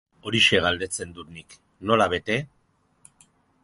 [0.29, 1.59] Horixe galdetzen dut nik,
[1.91, 2.43] nola bete?